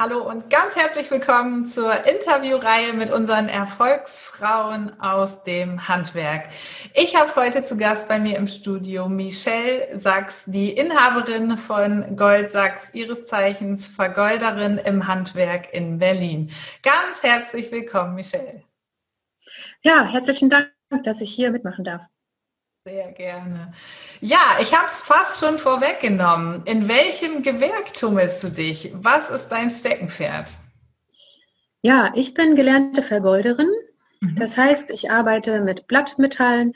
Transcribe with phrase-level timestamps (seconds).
[0.00, 6.50] Hallo und ganz herzlich willkommen zur Interviewreihe mit unseren Erfolgsfrauen aus dem Handwerk.
[6.94, 12.52] Ich habe heute zu Gast bei mir im Studio Michelle Sachs, die Inhaberin von Gold
[12.52, 16.52] Sachs, ihres Zeichens Vergolderin im Handwerk in Berlin.
[16.84, 18.62] Ganz herzlich willkommen, Michelle.
[19.82, 20.70] Ja, herzlichen Dank,
[21.02, 22.02] dass ich hier mitmachen darf.
[22.88, 23.72] Sehr gerne.
[24.22, 26.62] Ja, ich habe es fast schon vorweggenommen.
[26.64, 28.90] In welchem Gewerk tummelst du dich?
[28.94, 30.48] Was ist dein Steckenpferd?
[31.82, 33.68] Ja, ich bin gelernte Vergolderin.
[34.22, 34.36] Mhm.
[34.36, 36.72] Das heißt, ich arbeite mit Blattmetallen.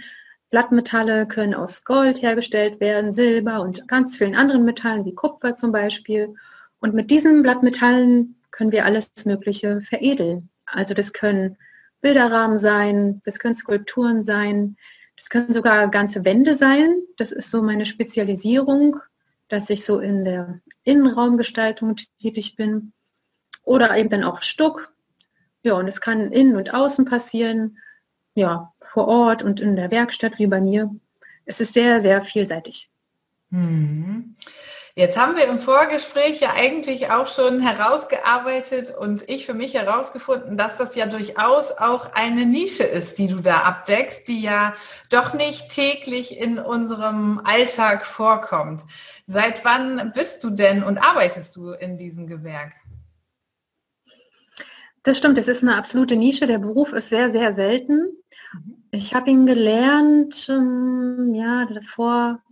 [0.51, 5.73] Blattmetalle können aus Gold hergestellt werden, Silber und ganz vielen anderen Metallen wie Kupfer zum
[5.73, 6.35] Beispiel.
[6.80, 10.51] Und mit diesen Blattmetallen können wir alles Mögliche veredeln.
[10.66, 11.57] Also das können
[12.02, 14.76] Bilderrahmen sein, das können Skulpturen sein,
[15.23, 17.01] es können sogar ganze Wände sein.
[17.16, 18.96] Das ist so meine Spezialisierung,
[19.46, 22.92] dass ich so in der Innenraumgestaltung tätig bin.
[23.62, 24.92] Oder eben dann auch Stuck.
[25.62, 27.79] Ja, und es kann innen und außen passieren.
[28.34, 30.92] Ja, vor Ort und in der Werkstatt wie bei mir.
[31.45, 32.90] Es ist sehr, sehr vielseitig.
[33.51, 34.34] Mhm.
[34.95, 40.59] Jetzt haben wir im Vorgespräch ja eigentlich auch schon herausgearbeitet und ich für mich herausgefunden,
[40.59, 44.74] dass das ja durchaus auch eine Nische ist, die du da abdeckst, die ja
[45.09, 48.85] doch nicht täglich in unserem Alltag vorkommt.
[49.26, 52.74] Seit wann bist du denn und arbeitest du in diesem Gewerk?
[55.04, 56.46] Das stimmt, es ist eine absolute Nische.
[56.46, 58.09] Der Beruf ist sehr, sehr selten.
[58.52, 58.76] Mhm.
[58.90, 62.43] Ich habe ihn gelernt, ähm, ja, vor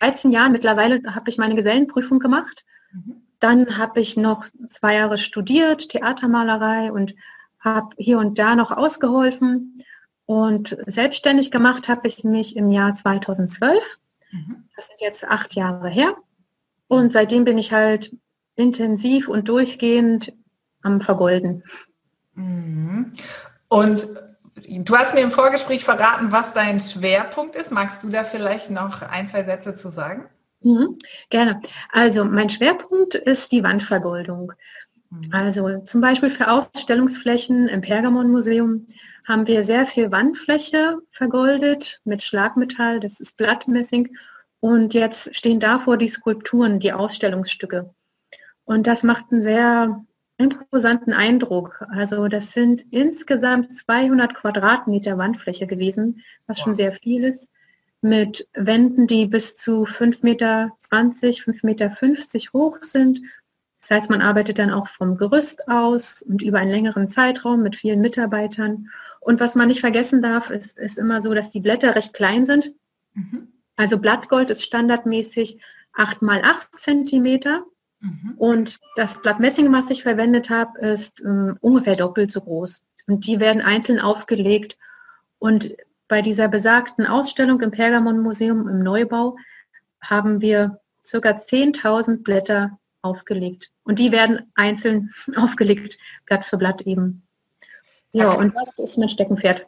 [0.00, 0.52] 13 Jahren.
[0.52, 2.64] Mittlerweile habe ich meine Gesellenprüfung gemacht.
[2.92, 3.22] Mhm.
[3.40, 7.14] Dann habe ich noch zwei Jahre studiert, Theatermalerei und
[7.60, 9.84] habe hier und da noch ausgeholfen.
[10.26, 13.82] Und selbstständig gemacht habe ich mich im Jahr 2012.
[14.30, 14.64] Mhm.
[14.76, 16.16] Das sind jetzt acht Jahre her.
[16.88, 18.14] Und seitdem bin ich halt
[18.56, 20.32] intensiv und durchgehend
[20.82, 21.62] am Vergolden.
[22.34, 23.14] Mhm.
[23.68, 24.08] Und
[24.66, 27.70] Du hast mir im Vorgespräch verraten, was dein Schwerpunkt ist.
[27.70, 30.28] Magst du da vielleicht noch ein, zwei Sätze zu sagen?
[30.60, 30.96] Mhm,
[31.30, 31.60] gerne.
[31.92, 34.52] Also mein Schwerpunkt ist die Wandvergoldung.
[35.10, 35.22] Mhm.
[35.32, 38.86] Also zum Beispiel für Ausstellungsflächen im Pergamon-Museum
[39.26, 44.16] haben wir sehr viel Wandfläche vergoldet mit Schlagmetall, das ist Blattmessing.
[44.60, 47.94] Und jetzt stehen davor die Skulpturen, die Ausstellungsstücke.
[48.64, 50.04] Und das macht einen sehr
[50.38, 51.84] imposanten Eindruck.
[51.90, 56.64] Also das sind insgesamt 200 Quadratmeter Wandfläche gewesen, was wow.
[56.64, 57.48] schon sehr viel ist,
[58.00, 61.92] mit Wänden, die bis zu 5,20 Meter, 5,50 Meter
[62.52, 63.20] hoch sind.
[63.80, 67.76] Das heißt, man arbeitet dann auch vom Gerüst aus und über einen längeren Zeitraum mit
[67.76, 68.88] vielen Mitarbeitern.
[69.20, 72.44] Und was man nicht vergessen darf, ist, ist immer so, dass die Blätter recht klein
[72.44, 72.72] sind.
[73.14, 73.48] Mhm.
[73.76, 75.60] Also Blattgold ist standardmäßig
[75.94, 77.64] 8 mal 8 Zentimeter
[78.00, 78.34] Mhm.
[78.36, 82.80] Und das Blatt Messing, was ich verwendet habe, ist ähm, ungefähr doppelt so groß.
[83.06, 84.76] Und die werden einzeln aufgelegt.
[85.38, 85.74] Und
[86.08, 89.36] bei dieser besagten Ausstellung im Pergamon-Museum im Neubau
[90.00, 93.70] haben wir circa 10.000 Blätter aufgelegt.
[93.84, 97.22] Und die werden einzeln aufgelegt, Blatt für Blatt eben.
[98.12, 99.66] Ja, und das ist mein Steckenpferd.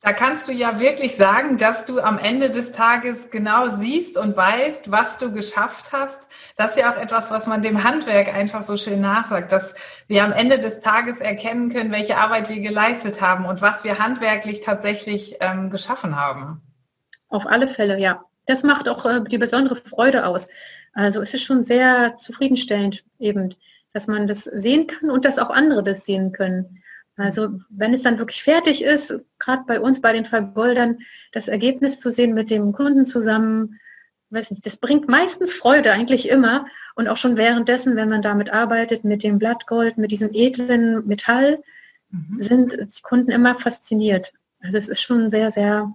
[0.00, 4.36] Da kannst du ja wirklich sagen, dass du am Ende des Tages genau siehst und
[4.36, 6.20] weißt, was du geschafft hast.
[6.56, 9.74] Das ist ja auch etwas, was man dem Handwerk einfach so schön nachsagt, dass
[10.06, 13.98] wir am Ende des Tages erkennen können, welche Arbeit wir geleistet haben und was wir
[13.98, 16.62] handwerklich tatsächlich ähm, geschaffen haben.
[17.28, 18.24] Auf alle Fälle, ja.
[18.46, 20.48] Das macht auch äh, die besondere Freude aus.
[20.92, 23.54] Also es ist schon sehr zufriedenstellend eben,
[23.92, 26.82] dass man das sehen kann und dass auch andere das sehen können.
[27.18, 30.98] Also wenn es dann wirklich fertig ist, gerade bei uns, bei den Vergoldern,
[31.32, 33.80] das Ergebnis zu sehen mit dem Kunden zusammen,
[34.30, 36.66] weiß nicht, das bringt meistens Freude, eigentlich immer.
[36.94, 41.62] Und auch schon währenddessen, wenn man damit arbeitet, mit dem Blattgold, mit diesem edlen Metall,
[42.10, 42.40] mhm.
[42.40, 44.32] sind die Kunden immer fasziniert.
[44.60, 45.92] Also es ist schon ein sehr, sehr,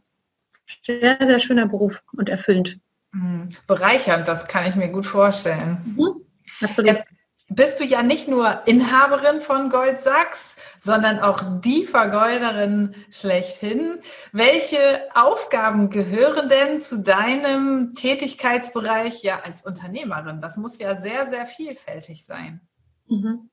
[0.83, 2.80] sehr, sehr schöner Beruf und erfüllend.
[3.13, 3.50] Mhm.
[3.68, 5.77] Bereichernd, das kann ich mir gut vorstellen.
[5.86, 6.21] Mhm.
[6.62, 6.92] Absolut.
[6.92, 7.03] Ja,
[7.50, 10.52] bist du ja nicht nur Inhaberin von Gold Sachs,
[10.83, 14.00] sondern auch die Vergolderin schlechthin.
[14.33, 14.77] Welche
[15.13, 20.41] Aufgaben gehören denn zu deinem Tätigkeitsbereich ja als Unternehmerin?
[20.41, 22.59] Das muss ja sehr, sehr vielfältig sein.
[23.07, 23.50] Mhm.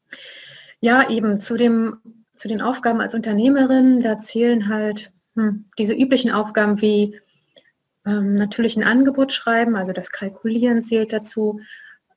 [0.80, 1.98] Ja, eben zu, dem,
[2.34, 7.20] zu den Aufgaben als Unternehmerin, da zählen halt hm, diese üblichen Aufgaben wie
[8.04, 11.60] ähm, natürlich ein Angebot schreiben, also das Kalkulieren zählt dazu,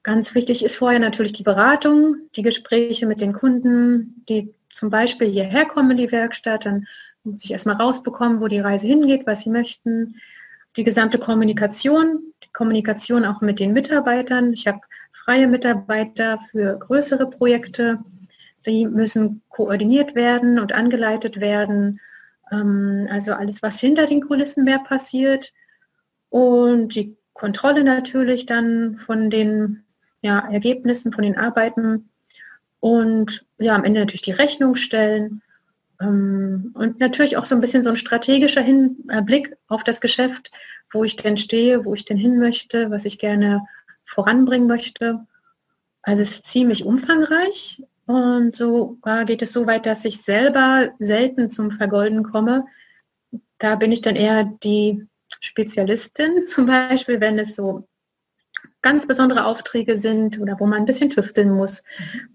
[0.03, 5.29] Ganz wichtig ist vorher natürlich die Beratung, die Gespräche mit den Kunden, die zum Beispiel
[5.29, 6.87] hierher kommen in die Werkstatt, dann
[7.23, 10.15] muss ich erstmal rausbekommen, wo die Reise hingeht, was sie möchten.
[10.75, 14.53] Die gesamte Kommunikation, die Kommunikation auch mit den Mitarbeitern.
[14.53, 14.81] Ich habe
[15.23, 17.99] freie Mitarbeiter für größere Projekte.
[18.65, 21.99] Die müssen koordiniert werden und angeleitet werden.
[22.51, 25.53] Ähm, also alles, was hinter den Kulissen mehr passiert.
[26.29, 29.83] Und die Kontrolle natürlich dann von den
[30.21, 32.09] ja, Ergebnissen, von den Arbeiten.
[32.83, 35.41] Und ja, am Ende natürlich die Rechnung stellen
[36.01, 40.01] ähm, und natürlich auch so ein bisschen so ein strategischer Hin äh, Blick auf das
[40.01, 40.51] Geschäft,
[40.91, 43.65] wo ich denn stehe, wo ich denn hin möchte, was ich gerne
[44.03, 45.25] voranbringen möchte.
[46.01, 48.97] Also es ist ziemlich umfangreich und so
[49.27, 52.65] geht es so weit, dass ich selber selten zum Vergolden komme.
[53.59, 55.07] Da bin ich dann eher die
[55.39, 57.87] Spezialistin, zum Beispiel, wenn es so
[58.83, 61.83] ganz besondere Aufträge sind oder wo man ein bisschen tüfteln muss,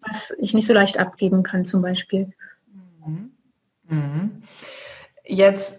[0.00, 2.32] was ich nicht so leicht abgeben kann zum Beispiel.
[3.06, 3.30] Mhm.
[3.88, 4.42] Mhm.
[5.24, 5.78] Jetzt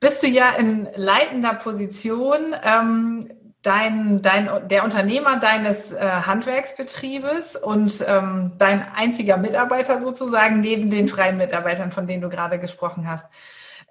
[0.00, 2.56] bist du ja in leitender Position.
[2.64, 3.28] Ähm,
[3.64, 11.08] dein, dein, der Unternehmer deines äh, Handwerksbetriebes und ähm, dein einziger Mitarbeiter sozusagen neben den
[11.08, 13.26] freien Mitarbeitern, von denen du gerade gesprochen hast.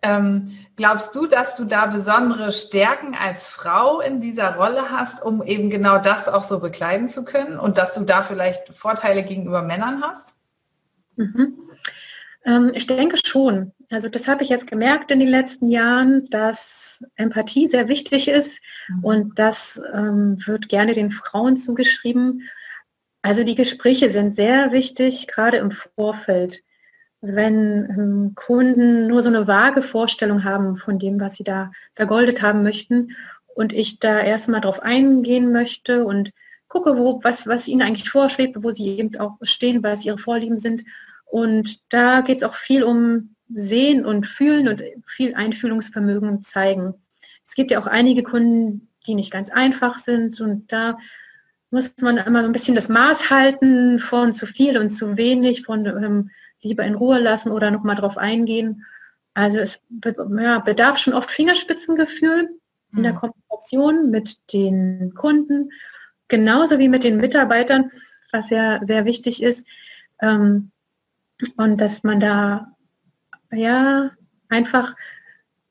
[0.04, 5.42] Ähm, glaubst du, dass du da besondere Stärken als Frau in dieser Rolle hast, um
[5.42, 9.62] eben genau das auch so bekleiden zu können und dass du da vielleicht Vorteile gegenüber
[9.62, 10.36] Männern hast?
[11.16, 11.58] Mhm.
[12.46, 13.72] Ähm, ich denke schon.
[13.90, 18.60] Also das habe ich jetzt gemerkt in den letzten Jahren, dass Empathie sehr wichtig ist
[18.90, 19.04] mhm.
[19.04, 22.42] und das ähm, wird gerne den Frauen zugeschrieben.
[23.22, 26.62] Also die Gespräche sind sehr wichtig, gerade im Vorfeld.
[27.25, 32.42] Wenn ähm, Kunden nur so eine vage Vorstellung haben von dem, was sie da vergoldet
[32.42, 33.16] haben möchten
[33.56, 36.31] und ich da erstmal drauf eingehen möchte und
[36.68, 40.60] gucke, wo, was, was ihnen eigentlich vorschwebt, wo sie eben auch stehen, was ihre Vorlieben
[40.60, 40.84] sind
[41.25, 46.94] und da geht es auch viel um Sehen und Fühlen und viel Einfühlungsvermögen zeigen.
[47.46, 50.98] Es gibt ja auch einige Kunden, die nicht ganz einfach sind und da
[51.72, 55.64] muss man immer so ein bisschen das Maß halten von zu viel und zu wenig,
[55.64, 56.30] von ähm,
[56.63, 58.86] lieber in Ruhe lassen oder nochmal drauf eingehen.
[59.33, 59.81] Also es
[60.39, 62.50] ja, bedarf schon oft Fingerspitzengefühl
[62.95, 63.18] in der mhm.
[63.18, 65.71] Kommunikation mit den Kunden,
[66.27, 67.92] genauso wie mit den Mitarbeitern,
[68.31, 69.65] was ja sehr wichtig ist.
[70.21, 70.71] Ähm,
[71.57, 72.74] und dass man da
[73.51, 74.12] ja
[74.50, 74.95] einfach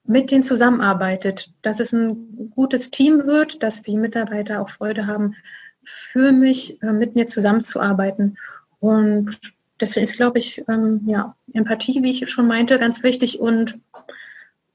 [0.05, 5.37] mit denen zusammenarbeitet, dass es ein gutes Team wird, dass die Mitarbeiter auch Freude haben,
[5.85, 8.37] für mich äh, mit mir zusammenzuarbeiten.
[8.81, 9.39] Und
[9.83, 13.41] deswegen ist, glaube ich, ähm, ja, Empathie, wie ich schon meinte, ganz wichtig.
[13.41, 13.79] Und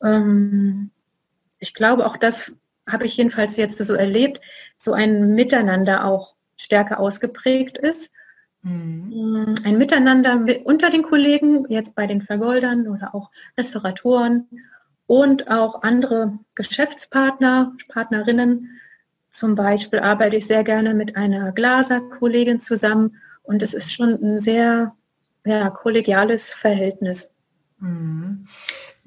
[0.04, 0.92] ähm,
[1.60, 2.54] ich glaube, auch das
[2.88, 4.40] habe ich jedenfalls jetzt so erlebt,
[4.78, 8.12] so ein Miteinander auch stärker ausgeprägt ist
[8.68, 9.56] Mhm.
[9.64, 14.48] Ein Miteinander unter den Kollegen, jetzt bei den Vergoldern oder auch Restauratoren
[15.06, 18.80] und auch andere Geschäftspartner, Partnerinnen.
[19.30, 24.40] Zum Beispiel arbeite ich sehr gerne mit einer Glaser-Kollegin zusammen und es ist schon ein
[24.40, 24.96] sehr
[25.46, 27.32] ja, kollegiales Verhältnis.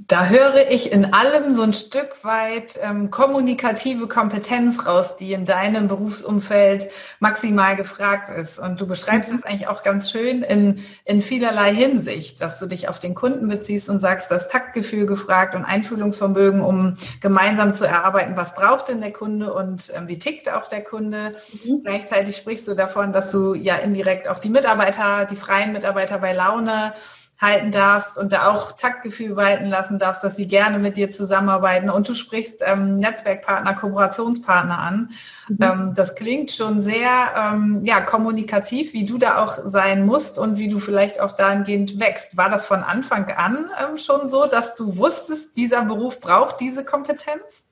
[0.07, 5.45] Da höre ich in allem so ein Stück weit ähm, kommunikative Kompetenz raus, die in
[5.45, 6.89] deinem Berufsumfeld
[7.19, 8.59] maximal gefragt ist.
[8.59, 9.37] Und du beschreibst mhm.
[9.37, 13.47] das eigentlich auch ganz schön in, in vielerlei Hinsicht, dass du dich auf den Kunden
[13.47, 19.03] beziehst und sagst, das Taktgefühl gefragt und Einfühlungsvermögen, um gemeinsam zu erarbeiten, was braucht denn
[19.03, 21.35] der Kunde und ähm, wie tickt auch der Kunde.
[21.63, 21.83] Mhm.
[21.85, 26.33] Gleichzeitig sprichst du davon, dass du ja indirekt auch die Mitarbeiter, die freien Mitarbeiter bei
[26.33, 26.95] Laune
[27.41, 31.89] halten darfst und da auch Taktgefühl walten lassen darfst, dass sie gerne mit dir zusammenarbeiten.
[31.89, 35.11] Und du sprichst ähm, Netzwerkpartner, Kooperationspartner an.
[35.49, 35.59] Mhm.
[35.61, 40.59] Ähm, das klingt schon sehr ähm, ja, kommunikativ, wie du da auch sein musst und
[40.59, 42.37] wie du vielleicht auch dahingehend wächst.
[42.37, 46.85] War das von Anfang an ähm, schon so, dass du wusstest, dieser Beruf braucht diese
[46.85, 47.65] Kompetenz?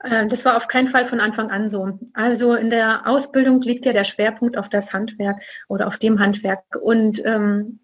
[0.00, 2.00] Äh, das war auf keinen Fall von Anfang an so.
[2.14, 6.64] Also in der Ausbildung liegt ja der Schwerpunkt auf das Handwerk oder auf dem Handwerk.
[6.80, 7.78] Und ähm,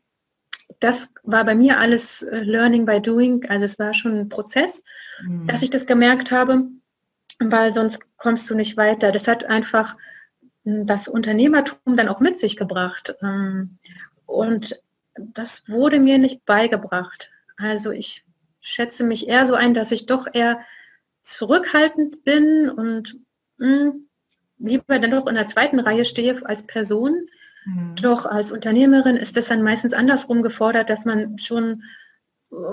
[0.83, 3.49] das war bei mir alles äh, Learning by Doing.
[3.49, 4.83] Also es war schon ein Prozess,
[5.23, 5.47] mhm.
[5.47, 6.65] dass ich das gemerkt habe,
[7.39, 9.13] weil sonst kommst du nicht weiter.
[9.13, 9.97] Das hat einfach
[10.65, 13.15] hm, das Unternehmertum dann auch mit sich gebracht.
[13.23, 13.79] Ähm,
[14.27, 14.81] und
[15.17, 17.31] das wurde mir nicht beigebracht.
[17.57, 18.25] Also ich
[18.61, 20.61] schätze mich eher so ein, dass ich doch eher
[21.23, 23.19] zurückhaltend bin und
[23.59, 24.09] mh, hm,
[24.59, 27.29] lieber dann doch in der zweiten Reihe stehe als Person
[27.65, 27.95] Mhm.
[27.97, 31.83] Doch als Unternehmerin ist es dann meistens andersrum gefordert, dass man schon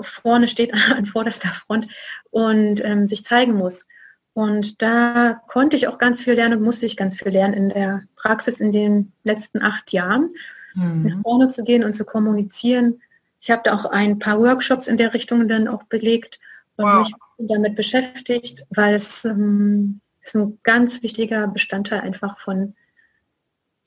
[0.02, 1.88] vorne steht an vorderster Front
[2.30, 3.86] und ähm, sich zeigen muss.
[4.32, 8.02] Und da konnte ich auch ganz viel lernen, musste ich ganz viel lernen in der
[8.16, 10.34] Praxis in den letzten acht Jahren,
[10.74, 11.02] mhm.
[11.02, 13.00] nach vorne zu gehen und zu kommunizieren.
[13.40, 16.38] Ich habe da auch ein paar Workshops in der Richtung dann auch belegt
[16.76, 16.98] und wow.
[17.00, 17.14] mich
[17.48, 22.74] damit beschäftigt, weil es ähm, ist ein ganz wichtiger Bestandteil einfach von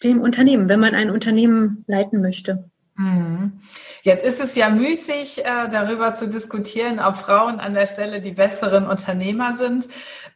[0.04, 2.70] dem Unternehmen, wenn man ein Unternehmen leiten möchte.
[2.96, 3.60] Mhm.
[4.04, 8.34] Jetzt ist es ja müßig, äh, darüber zu diskutieren, ob Frauen an der Stelle die
[8.34, 9.88] besseren Unternehmer sind.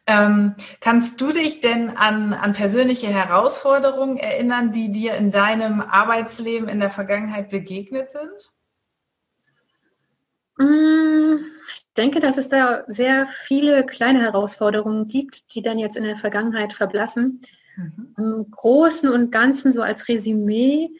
[0.06, 6.68] Ähm, kannst du dich denn an, an persönliche Herausforderungen erinnern, die dir in deinem Arbeitsleben
[6.68, 8.52] in der Vergangenheit begegnet sind?
[10.58, 11.36] Mm,
[11.72, 16.16] ich denke, dass es da sehr viele kleine Herausforderungen gibt, die dann jetzt in der
[16.16, 17.42] Vergangenheit verblassen.
[17.78, 18.14] Mhm.
[18.18, 20.90] Im Großen und Ganzen, so als Resümee,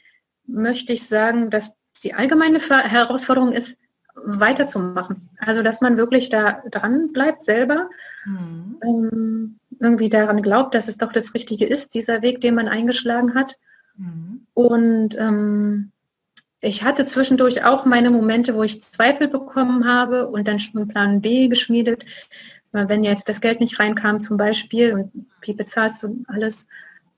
[0.46, 3.76] möchte ich sagen, dass die allgemeine Herausforderung ist,
[4.24, 5.28] weiterzumachen.
[5.38, 7.88] Also dass man wirklich da dran bleibt selber,
[8.24, 8.78] mhm.
[8.82, 13.34] ähm, irgendwie daran glaubt, dass es doch das Richtige ist, dieser Weg, den man eingeschlagen
[13.34, 13.56] hat.
[13.96, 14.46] Mhm.
[14.54, 15.92] Und ähm,
[16.60, 21.20] ich hatte zwischendurch auch meine Momente, wo ich Zweifel bekommen habe und dann schon Plan
[21.20, 22.04] B geschmiedet.
[22.72, 26.66] Wenn jetzt das Geld nicht reinkam zum Beispiel und wie bezahlst du alles,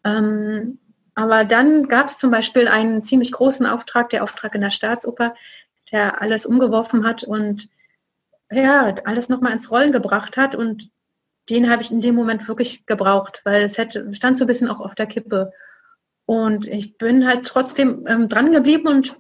[0.05, 0.79] ähm,
[1.15, 5.35] aber dann gab es zum Beispiel einen ziemlich großen Auftrag, der Auftrag in der Staatsoper,
[5.93, 7.69] der alles umgeworfen hat und
[8.51, 10.55] ja, alles nochmal ins Rollen gebracht hat.
[10.55, 10.91] Und
[11.49, 14.69] den habe ich in dem Moment wirklich gebraucht, weil es hätte, stand so ein bisschen
[14.69, 15.53] auch auf der Kippe.
[16.27, 19.17] Und ich bin halt trotzdem ähm, dran geblieben und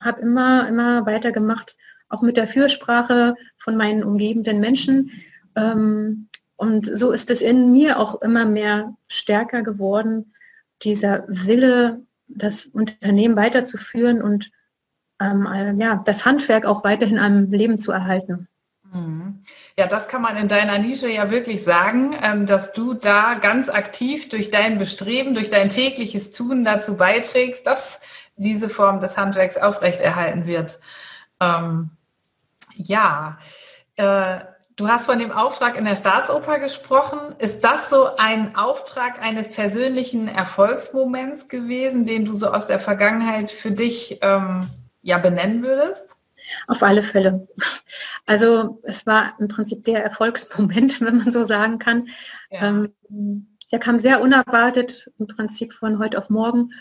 [0.00, 1.76] habe immer, immer weitergemacht,
[2.08, 5.10] auch mit der Fürsprache von meinen umgebenden Menschen.
[5.56, 10.34] Ähm, und so ist es in mir auch immer mehr stärker geworden,
[10.82, 14.50] dieser Wille, das Unternehmen weiterzuführen und
[15.20, 18.48] ähm, äh, ja, das Handwerk auch weiterhin am Leben zu erhalten.
[18.92, 19.42] Mhm.
[19.78, 23.68] Ja, das kann man in deiner Nische ja wirklich sagen, ähm, dass du da ganz
[23.68, 28.00] aktiv durch dein Bestreben, durch dein tägliches Tun dazu beiträgst, dass
[28.36, 30.78] diese Form des Handwerks aufrechterhalten wird.
[31.40, 31.90] Ähm,
[32.74, 33.38] ja,
[33.96, 34.38] äh,
[34.76, 37.34] Du hast von dem Auftrag in der Staatsoper gesprochen.
[37.38, 43.50] Ist das so ein Auftrag eines persönlichen Erfolgsmoments gewesen, den du so aus der Vergangenheit
[43.50, 44.68] für dich ähm,
[45.00, 46.04] ja benennen würdest?
[46.66, 47.48] Auf alle Fälle.
[48.26, 52.08] Also es war im Prinzip der Erfolgsmoment, wenn man so sagen kann.
[52.50, 52.68] Ja.
[52.68, 52.92] Ähm,
[53.72, 56.72] der kam sehr unerwartet, im Prinzip von heute auf morgen.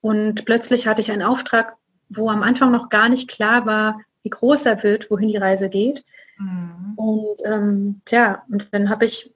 [0.00, 1.76] Und plötzlich hatte ich einen Auftrag,
[2.08, 5.68] wo am Anfang noch gar nicht klar war, wie groß er wird, wohin die Reise
[5.68, 6.04] geht.
[6.38, 6.94] Mhm.
[6.96, 9.32] Und ähm, tja, und dann habe ich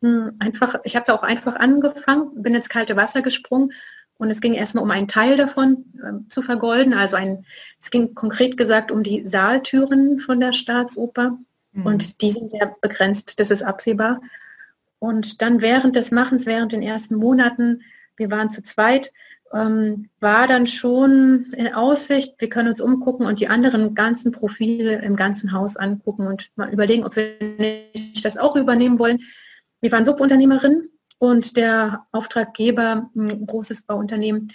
[0.00, 3.72] mh, hm, einfach, ich habe da auch einfach angefangen, bin ins kalte Wasser gesprungen
[4.16, 6.94] und es ging erstmal um einen Teil davon äh, zu vergolden.
[6.94, 7.44] Also ein,
[7.80, 11.38] es ging konkret gesagt um die Saaltüren von der Staatsoper.
[11.72, 11.86] Mhm.
[11.86, 14.20] Und die sind ja begrenzt, das ist absehbar.
[14.98, 17.82] Und dann während des Machens, während den ersten Monaten,
[18.16, 19.12] wir waren zu zweit,
[19.52, 25.02] ähm, war dann schon in Aussicht, wir können uns umgucken und die anderen ganzen Profile
[25.02, 29.20] im ganzen Haus angucken und mal überlegen, ob wir nicht das auch übernehmen wollen.
[29.80, 34.48] Wir waren Subunternehmerin und der Auftraggeber, ein großes Bauunternehmen,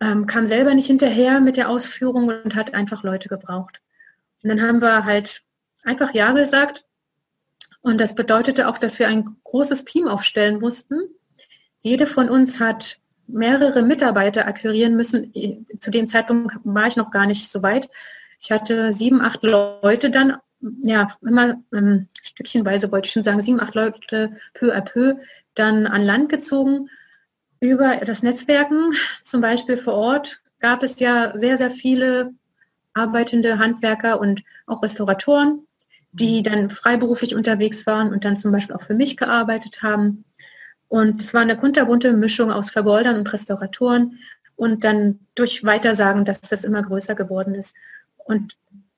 [0.00, 3.80] ähm, kam selber nicht hinterher mit der Ausführung und hat einfach Leute gebraucht.
[4.42, 5.42] Und dann haben wir halt
[5.84, 6.84] einfach Ja gesagt.
[7.80, 11.00] Und das bedeutete auch, dass wir ein großes Team aufstellen mussten.
[11.80, 12.98] Jede von uns hat
[13.28, 15.32] mehrere Mitarbeiter akquirieren müssen.
[15.78, 17.88] Zu dem Zeitpunkt war ich noch gar nicht so weit.
[18.40, 20.36] Ich hatte sieben, acht Leute dann,
[20.82, 25.16] ja, immer ähm, stückchenweise wollte ich schon sagen, sieben, acht Leute peu à peu
[25.54, 26.88] dann an Land gezogen.
[27.60, 28.92] Über das Netzwerken,
[29.24, 32.32] zum Beispiel vor Ort, gab es ja sehr, sehr viele
[32.94, 35.66] arbeitende Handwerker und auch Restauratoren,
[36.12, 40.24] die dann freiberuflich unterwegs waren und dann zum Beispiel auch für mich gearbeitet haben.
[40.88, 44.18] Und es war eine kunterbunte Mischung aus Vergoldern und Restauratoren
[44.56, 47.74] und dann durch Weitersagen, dass das immer größer geworden ist.
[48.24, 48.56] Und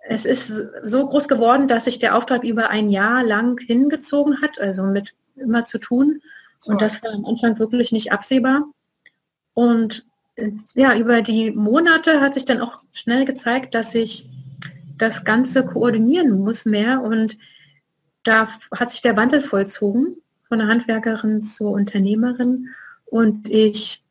[0.09, 4.61] es ist so groß geworden, dass sich der Auftrag über ein Jahr lang hingezogen hat,
[4.61, 6.23] also mit immer zu tun.
[6.65, 8.65] Und das war am Anfang wirklich nicht absehbar.
[9.55, 10.07] Und
[10.75, 14.29] ja, über die Monate hat sich dann auch schnell gezeigt, dass ich
[14.97, 17.03] das Ganze koordinieren muss mehr.
[17.03, 17.37] Und
[18.23, 20.17] da hat sich der Wandel vollzogen
[20.51, 22.71] von der Handwerkerin zur Unternehmerin
[23.07, 24.03] und ich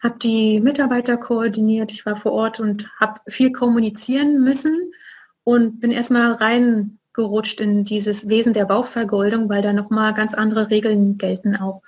[0.00, 4.92] habe die Mitarbeiter koordiniert, ich war vor Ort und habe viel kommunizieren müssen
[5.42, 11.18] und bin erstmal reingerutscht in dieses Wesen der Bauvergoldung, weil da nochmal ganz andere Regeln
[11.18, 11.82] gelten, auch,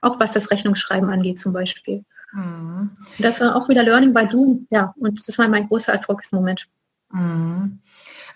[0.00, 2.04] auch was das Rechnungsschreiben angeht zum Beispiel.
[2.32, 2.90] Mhm.
[3.18, 6.68] Das war auch wieder Learning by Doing, ja, und das war mein großer Erfolgsmoment.
[7.10, 7.80] Mhm.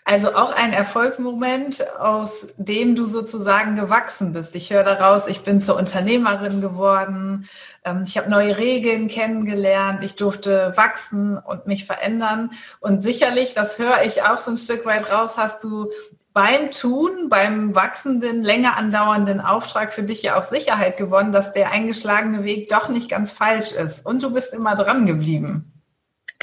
[0.06, 4.54] Also auch ein Erfolgsmoment, aus dem du sozusagen gewachsen bist.
[4.54, 7.48] Ich höre daraus, ich bin zur Unternehmerin geworden,
[7.86, 12.50] ähm, ich habe neue Regeln kennengelernt, ich durfte wachsen und mich verändern.
[12.80, 15.90] Und sicherlich, das höre ich auch so ein Stück weit raus, hast du
[16.34, 21.70] beim Tun, beim wachsenden, länger andauernden Auftrag für dich ja auch Sicherheit gewonnen, dass der
[21.70, 24.04] eingeschlagene Weg doch nicht ganz falsch ist.
[24.04, 25.73] Und du bist immer dran geblieben.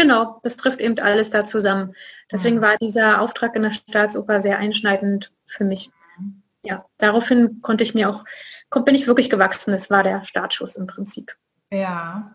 [0.02, 1.94] Genau, das trifft eben alles da zusammen.
[2.32, 5.92] Deswegen war dieser Auftrag in der Staatsoper sehr einschneidend für mich.
[6.64, 8.24] Ja, daraufhin konnte ich mir auch,
[8.84, 9.72] bin ich wirklich gewachsen.
[9.72, 11.36] Das war der Startschuss im Prinzip.
[11.72, 12.34] Ja.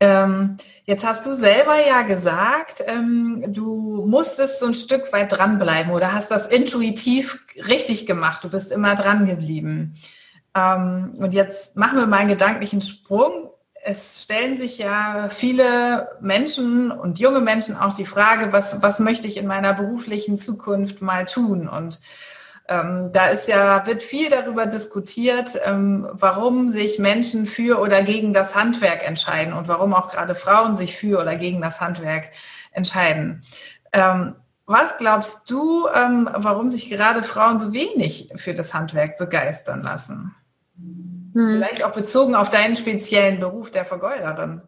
[0.00, 5.92] Ähm, jetzt hast du selber ja gesagt, ähm, du musstest so ein Stück weit dranbleiben
[5.92, 8.42] oder hast das intuitiv richtig gemacht.
[8.42, 9.94] Du bist immer dran geblieben.
[10.56, 13.50] Ähm, und jetzt machen wir mal einen gedanklichen Sprung.
[13.82, 19.26] Es stellen sich ja viele Menschen und junge Menschen auch die Frage, was, was möchte
[19.26, 21.66] ich in meiner beruflichen Zukunft mal tun?
[21.66, 22.00] Und
[22.70, 28.32] ähm, da ist ja, wird viel darüber diskutiert, ähm, warum sich Menschen für oder gegen
[28.32, 32.30] das Handwerk entscheiden und warum auch gerade Frauen sich für oder gegen das Handwerk
[32.70, 33.42] entscheiden.
[33.92, 39.82] Ähm, was glaubst du, ähm, warum sich gerade Frauen so wenig für das Handwerk begeistern
[39.82, 40.36] lassen?
[41.32, 41.54] Hm.
[41.54, 44.62] Vielleicht auch bezogen auf deinen speziellen Beruf der Vergolderin.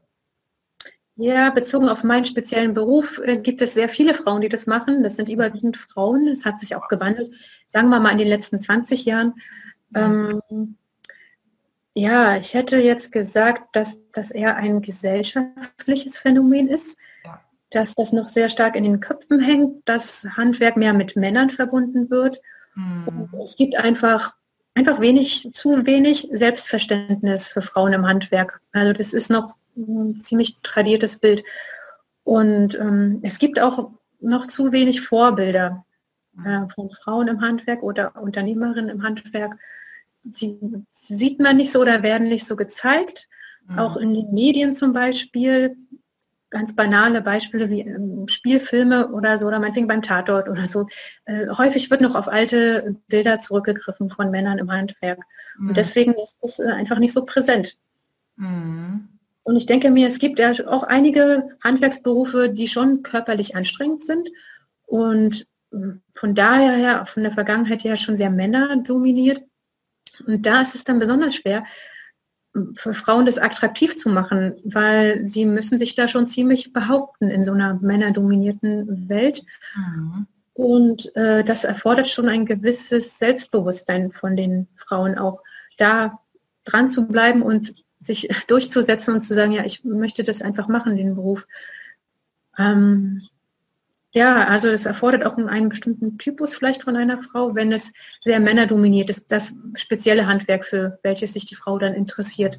[1.16, 5.02] Ja, bezogen auf meinen speziellen Beruf äh, gibt es sehr viele Frauen, die das machen.
[5.02, 6.26] Das sind überwiegend Frauen.
[6.26, 7.34] Das hat sich auch gewandelt,
[7.68, 9.34] sagen wir mal in den letzten 20 Jahren.
[9.94, 10.76] Ähm,
[11.94, 17.40] ja, ich hätte jetzt gesagt, dass das eher ein gesellschaftliches Phänomen ist, ja.
[17.70, 22.08] dass das noch sehr stark in den Köpfen hängt, dass Handwerk mehr mit Männern verbunden
[22.08, 22.40] wird.
[22.74, 23.28] Mhm.
[23.44, 24.34] Es gibt einfach
[24.74, 28.60] einfach wenig, zu wenig Selbstverständnis für Frauen im Handwerk.
[28.72, 31.42] Also das ist noch ein ziemlich tradiertes Bild.
[32.24, 35.84] Und ähm, es gibt auch noch zu wenig Vorbilder
[36.44, 39.58] äh, von Frauen im Handwerk oder Unternehmerinnen im Handwerk.
[40.24, 40.56] Die
[40.88, 43.28] sieht man nicht so oder werden nicht so gezeigt.
[43.66, 43.78] Mhm.
[43.78, 45.76] Auch in den Medien zum Beispiel.
[46.52, 50.86] Ganz banale Beispiele wie ähm, Spielfilme oder so, oder meinetwegen beim Tatort oder so.
[51.24, 55.20] Äh, häufig wird noch auf alte Bilder zurückgegriffen von Männern im Handwerk.
[55.58, 55.70] Mhm.
[55.70, 57.78] Und deswegen ist das äh, einfach nicht so präsent.
[58.36, 59.08] Mhm.
[59.44, 64.28] Und ich denke mir, es gibt ja auch einige Handwerksberufe, die schon körperlich anstrengend sind
[64.84, 69.42] und hm, von daher her, von der Vergangenheit her schon sehr Männer dominiert.
[70.26, 71.64] Und da ist es dann besonders schwer,
[72.74, 77.44] für Frauen das attraktiv zu machen, weil sie müssen sich da schon ziemlich behaupten in
[77.44, 79.42] so einer männerdominierten Welt.
[79.74, 80.26] Mhm.
[80.54, 85.40] Und äh, das erfordert schon ein gewisses Selbstbewusstsein von den Frauen auch,
[85.78, 86.20] da
[86.64, 90.96] dran zu bleiben und sich durchzusetzen und zu sagen, ja, ich möchte das einfach machen,
[90.96, 91.46] den Beruf.
[92.58, 93.22] Ähm,
[94.12, 98.40] ja, also das erfordert auch einen bestimmten Typus vielleicht von einer Frau, wenn es sehr
[98.40, 102.58] männerdominiert ist, das spezielle Handwerk, für welches sich die Frau dann interessiert.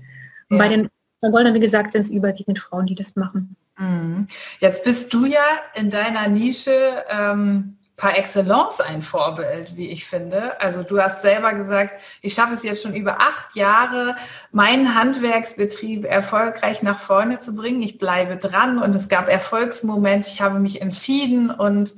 [0.49, 0.57] Ja.
[0.57, 0.89] Bei den
[1.21, 3.55] Goldern, wie gesagt, sind es überwiegend Frauen, die das machen.
[3.77, 4.27] Mhm.
[4.59, 6.71] Jetzt bist du ja in deiner Nische
[7.09, 10.59] ähm, par excellence ein Vorbild, wie ich finde.
[10.59, 14.15] Also du hast selber gesagt, ich schaffe es jetzt schon über acht Jahre,
[14.51, 17.81] meinen Handwerksbetrieb erfolgreich nach vorne zu bringen.
[17.81, 20.27] Ich bleibe dran und es gab Erfolgsmomente.
[20.27, 21.95] Ich habe mich entschieden und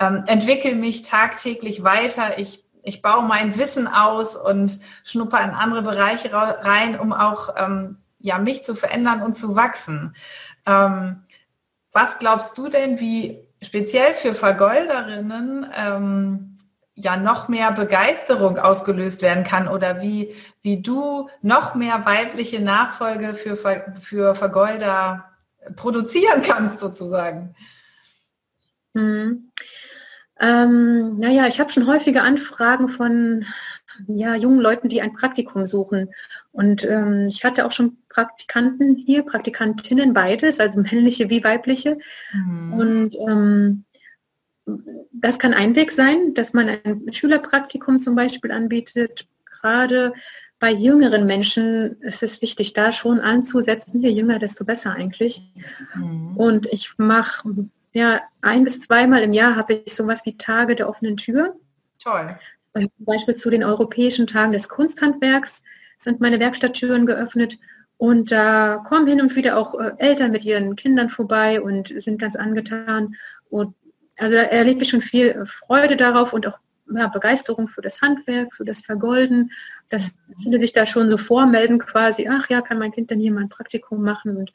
[0.00, 2.38] ähm, entwickle mich tagtäglich weiter.
[2.38, 7.98] Ich ich baue mein Wissen aus und schnupper in andere Bereiche rein, um auch ähm,
[8.18, 10.14] ja, mich zu verändern und zu wachsen.
[10.66, 11.24] Ähm,
[11.92, 16.56] was glaubst du denn, wie speziell für Vergolderinnen ähm,
[16.94, 23.34] ja noch mehr Begeisterung ausgelöst werden kann oder wie, wie du noch mehr weibliche Nachfolge
[23.34, 25.30] für, für Vergolder
[25.76, 27.54] produzieren kannst sozusagen.
[28.94, 29.50] Hm.
[30.40, 33.44] Ähm, naja, ich habe schon häufige Anfragen von
[34.06, 36.10] ja, jungen Leuten, die ein Praktikum suchen.
[36.52, 41.98] Und ähm, ich hatte auch schon Praktikanten hier, Praktikantinnen beides, also männliche wie weibliche.
[42.32, 42.72] Mhm.
[42.72, 43.84] Und ähm,
[45.12, 49.26] das kann ein Weg sein, dass man ein Schülerpraktikum zum Beispiel anbietet.
[49.44, 50.12] Gerade
[50.58, 54.02] bei jüngeren Menschen ist es wichtig, da schon anzusetzen.
[54.02, 55.42] Je jünger, desto besser eigentlich.
[55.94, 56.36] Mhm.
[56.36, 60.88] Und ich mache ja ein bis zweimal im Jahr habe ich sowas wie Tage der
[60.88, 61.56] offenen Tür.
[61.98, 62.38] Toll.
[62.74, 65.62] Zum Beispiel zu den Europäischen Tagen des Kunsthandwerks
[65.98, 67.58] sind meine Werkstatttüren geöffnet
[68.00, 72.18] und da kommen hin und wieder auch äh, Eltern mit ihren Kindern vorbei und sind
[72.18, 73.14] ganz angetan.
[73.50, 73.74] Und
[74.18, 76.58] also da erlebe ich schon viel Freude darauf und auch
[76.94, 79.52] ja, Begeisterung für das Handwerk, für das Vergolden,
[79.90, 83.32] dass viele sich da schon so vormelden quasi, ach ja, kann mein Kind denn hier
[83.32, 84.36] mal ein Praktikum machen?
[84.36, 84.52] Und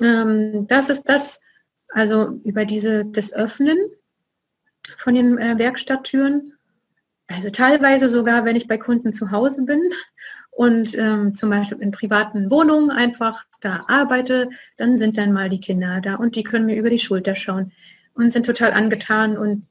[0.00, 1.40] ähm, das ist das,
[1.88, 3.78] also über diese, das Öffnen
[4.96, 6.55] von den äh, Werkstatttüren.
[7.28, 9.80] Also teilweise sogar, wenn ich bei Kunden zu Hause bin
[10.50, 15.60] und ähm, zum Beispiel in privaten Wohnungen einfach da arbeite, dann sind dann mal die
[15.60, 17.72] Kinder da und die können mir über die Schulter schauen
[18.14, 19.68] und sind total angetan und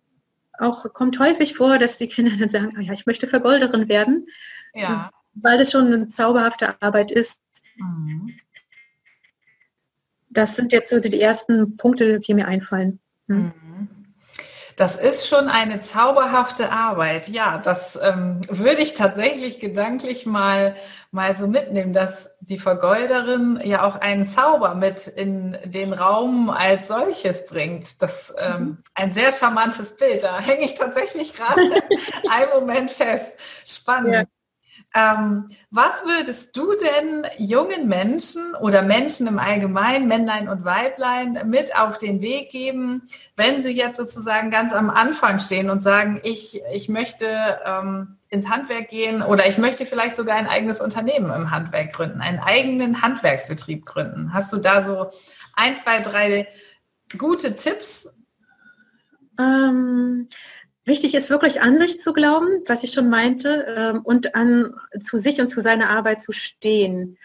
[0.58, 4.28] auch kommt häufig vor, dass die Kinder dann sagen, oh ja, ich möchte Vergolderin werden,
[4.74, 5.12] ja.
[5.34, 7.42] weil es schon eine zauberhafte Arbeit ist.
[7.78, 8.34] Mhm.
[10.30, 13.00] Das sind jetzt so die ersten Punkte, die mir einfallen.
[13.28, 13.38] Hm.
[13.38, 13.88] Mhm.
[14.76, 17.30] Das ist schon eine zauberhafte Arbeit.
[17.30, 20.76] Ja, das ähm, würde ich tatsächlich gedanklich mal,
[21.12, 26.90] mal so mitnehmen, dass die Vergolderin ja auch einen Zauber mit in den Raum als
[26.90, 28.02] solches bringt.
[28.02, 28.78] Das ähm, mhm.
[28.96, 30.24] ein sehr charmantes Bild.
[30.24, 31.62] Da hänge ich tatsächlich gerade
[32.30, 33.34] einen Moment fest.
[33.66, 34.14] Spannend.
[34.14, 34.24] Ja.
[34.98, 41.76] Ähm, was würdest du denn jungen Menschen oder Menschen im Allgemeinen, Männlein und Weiblein, mit
[41.76, 43.02] auf den Weg geben,
[43.36, 48.50] wenn sie jetzt sozusagen ganz am Anfang stehen und sagen, ich, ich möchte ähm, ins
[48.50, 53.02] Handwerk gehen oder ich möchte vielleicht sogar ein eigenes Unternehmen im Handwerk gründen, einen eigenen
[53.02, 54.34] Handwerksbetrieb gründen?
[54.34, 55.10] Hast du da so
[55.58, 56.48] ein, zwei, drei
[57.18, 58.08] gute Tipps?
[59.38, 60.30] Ähm,
[60.86, 65.18] Wichtig ist wirklich an sich zu glauben, was ich schon meinte, ähm, und an zu
[65.18, 67.18] sich und zu seiner Arbeit zu stehen.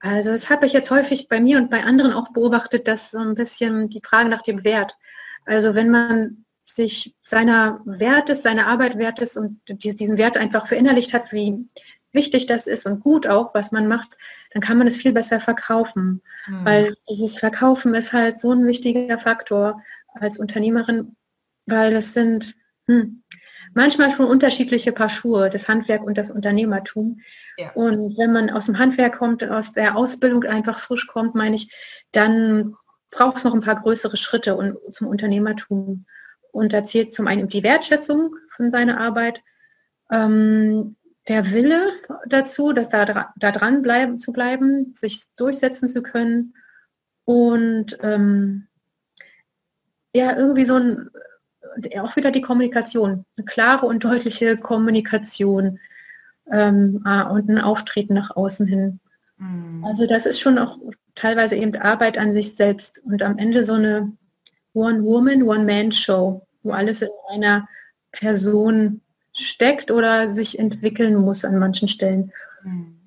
[0.00, 3.18] Also das habe ich jetzt häufig bei mir und bei anderen auch beobachtet, dass so
[3.18, 4.96] ein bisschen die Frage nach dem Wert.
[5.44, 10.66] Also wenn man sich seiner Wert ist, seiner Arbeit wert ist und diesen Wert einfach
[10.66, 11.68] verinnerlicht hat, wie
[12.12, 14.10] wichtig das ist und gut auch, was man macht,
[14.52, 16.22] dann kann man es viel besser verkaufen.
[16.46, 16.64] Mhm.
[16.64, 19.82] Weil dieses Verkaufen ist halt so ein wichtiger Faktor
[20.14, 21.16] als Unternehmerin,
[21.66, 23.22] weil das sind hm.
[23.74, 27.20] Manchmal schon unterschiedliche Paar Schuhe, das Handwerk und das Unternehmertum.
[27.56, 27.72] Ja.
[27.72, 31.72] Und wenn man aus dem Handwerk kommt, aus der Ausbildung einfach frisch kommt, meine ich,
[32.12, 32.74] dann
[33.10, 36.04] braucht es noch ein paar größere Schritte und, zum Unternehmertum.
[36.50, 39.42] Und da zählt zum einen die Wertschätzung von seiner Arbeit,
[40.10, 40.96] ähm,
[41.28, 41.92] der Wille
[42.26, 46.54] dazu, dass da, da dran bleiben, zu bleiben, sich durchsetzen zu können
[47.24, 48.66] und ähm,
[50.12, 51.10] ja, irgendwie so ein
[52.00, 55.78] auch wieder die Kommunikation, eine klare und deutliche Kommunikation
[56.50, 59.00] ähm, ah, und ein Auftreten nach außen hin.
[59.38, 59.84] Mhm.
[59.84, 60.78] Also das ist schon auch
[61.14, 64.12] teilweise eben Arbeit an sich selbst und am Ende so eine
[64.74, 67.68] One-Woman, One-Man-Show, wo alles in einer
[68.12, 69.00] Person
[69.34, 72.32] steckt oder sich entwickeln muss an manchen Stellen.
[72.62, 72.98] Mhm.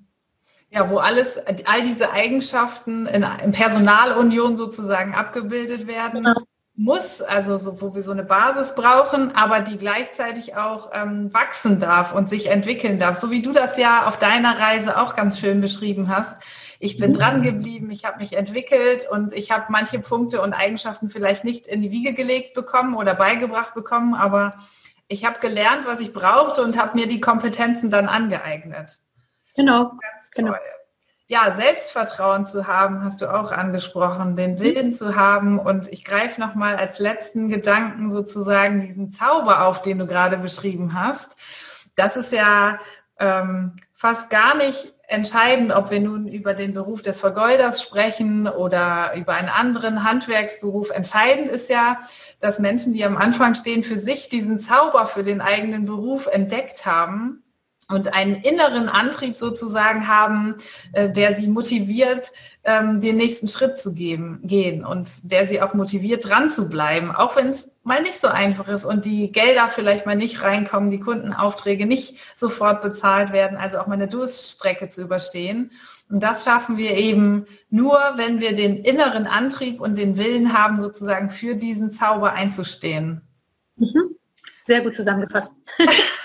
[0.71, 6.23] Ja, wo alles, all diese Eigenschaften in, in Personalunion sozusagen abgebildet werden.
[6.23, 6.41] Genau
[6.77, 11.79] muss, also so, wo wir so eine Basis brauchen, aber die gleichzeitig auch ähm, wachsen
[11.79, 15.39] darf und sich entwickeln darf, so wie du das ja auf deiner Reise auch ganz
[15.39, 16.35] schön beschrieben hast.
[16.79, 17.15] Ich bin mhm.
[17.15, 21.65] dran geblieben, ich habe mich entwickelt und ich habe manche Punkte und Eigenschaften vielleicht nicht
[21.65, 24.55] in die Wiege gelegt bekommen oder beigebracht bekommen, aber
[25.07, 28.99] ich habe gelernt, was ich brauchte und habe mir die Kompetenzen dann angeeignet.
[29.55, 29.83] Genau.
[29.91, 30.51] Ganz genau.
[30.51, 30.59] toll.
[30.61, 30.74] Genau
[31.27, 35.57] ja, Selbstvertrauen zu haben, hast du auch angesprochen, den Willen zu haben.
[35.57, 40.93] Und ich greife nochmal als letzten Gedanken sozusagen diesen Zauber auf, den du gerade beschrieben
[40.93, 41.35] hast.
[41.95, 42.79] Das ist ja
[43.19, 49.13] ähm, fast gar nicht entscheidend, ob wir nun über den Beruf des Vergeuders sprechen oder
[49.15, 50.91] über einen anderen Handwerksberuf.
[50.91, 51.99] Entscheidend ist ja,
[52.39, 56.85] dass Menschen, die am Anfang stehen, für sich diesen Zauber für den eigenen Beruf entdeckt
[56.85, 57.44] haben
[57.87, 60.55] und einen inneren Antrieb sozusagen haben,
[60.93, 62.31] äh, der sie motiviert,
[62.63, 67.11] ähm, den nächsten Schritt zu geben, gehen und der sie auch motiviert, dran zu bleiben,
[67.11, 70.89] auch wenn es mal nicht so einfach ist und die Gelder vielleicht mal nicht reinkommen,
[70.89, 75.71] die Kundenaufträge nicht sofort bezahlt werden, also auch mal eine Durststrecke zu überstehen.
[76.09, 80.79] Und das schaffen wir eben nur, wenn wir den inneren Antrieb und den Willen haben,
[80.79, 83.21] sozusagen für diesen Zauber einzustehen.
[83.75, 84.15] Mhm.
[84.63, 85.51] Sehr gut zusammengefasst.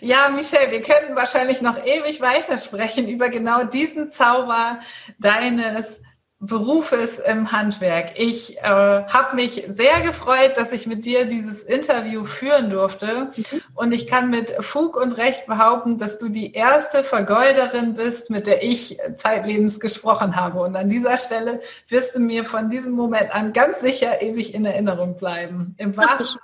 [0.00, 4.80] Ja, Michelle, wir könnten wahrscheinlich noch ewig weitersprechen über genau diesen Zauber
[5.18, 6.00] deines
[6.40, 8.16] Berufes im Handwerk.
[8.16, 13.32] Ich äh, habe mich sehr gefreut, dass ich mit dir dieses Interview führen durfte.
[13.34, 13.62] Mhm.
[13.74, 18.46] Und ich kann mit Fug und Recht behaupten, dass du die erste Vergeuderin bist, mit
[18.46, 20.60] der ich zeitlebens gesprochen habe.
[20.60, 24.64] Und an dieser Stelle wirst du mir von diesem Moment an ganz sicher ewig in
[24.64, 25.74] Erinnerung bleiben.
[25.76, 26.38] Im wahrsten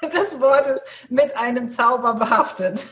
[0.00, 0.80] Sinne des Wortes
[1.10, 2.86] mit einem Zauber behaftet.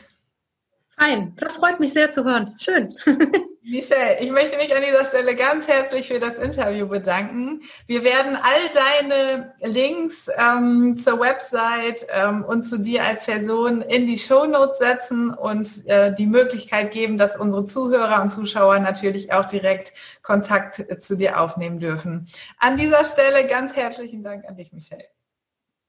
[0.97, 2.55] Fein, das freut mich sehr zu hören.
[2.59, 2.93] Schön.
[3.63, 7.61] Michelle, ich möchte mich an dieser Stelle ganz herzlich für das Interview bedanken.
[7.87, 14.05] Wir werden all deine Links ähm, zur Website ähm, und zu dir als Person in
[14.05, 19.45] die Shownotes setzen und äh, die Möglichkeit geben, dass unsere Zuhörer und Zuschauer natürlich auch
[19.45, 22.27] direkt Kontakt zu dir aufnehmen dürfen.
[22.59, 25.05] An dieser Stelle ganz herzlichen Dank an dich, Michelle.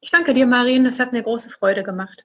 [0.00, 0.86] Ich danke dir, Marien.
[0.86, 2.24] Es hat mir große Freude gemacht.